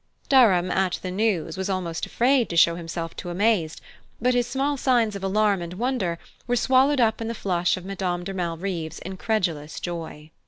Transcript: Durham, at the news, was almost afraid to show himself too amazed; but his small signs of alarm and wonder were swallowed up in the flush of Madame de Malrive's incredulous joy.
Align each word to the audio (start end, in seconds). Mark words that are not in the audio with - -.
Durham, 0.29 0.71
at 0.71 0.97
the 1.03 1.11
news, 1.11 1.57
was 1.57 1.69
almost 1.69 2.07
afraid 2.07 2.49
to 2.49 2.57
show 2.57 2.73
himself 2.73 3.15
too 3.15 3.29
amazed; 3.29 3.81
but 4.19 4.33
his 4.33 4.47
small 4.47 4.75
signs 4.75 5.15
of 5.15 5.23
alarm 5.23 5.61
and 5.61 5.75
wonder 5.75 6.17
were 6.47 6.55
swallowed 6.55 6.99
up 6.99 7.21
in 7.21 7.27
the 7.27 7.35
flush 7.35 7.77
of 7.77 7.85
Madame 7.85 8.23
de 8.23 8.33
Malrive's 8.33 8.97
incredulous 8.97 9.79
joy. 9.79 10.31